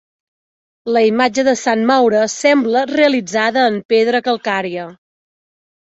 [0.95, 4.91] La imatge de Sant Maure sembla realitzada en pedra calcària.